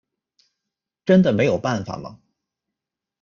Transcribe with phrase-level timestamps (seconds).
[1.05, 2.19] 真的没有办法吗？